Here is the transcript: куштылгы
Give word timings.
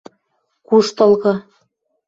куштылгы 0.67 1.33